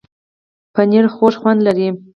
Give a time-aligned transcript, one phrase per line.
[0.73, 1.87] پنېر خوږ خوند لري.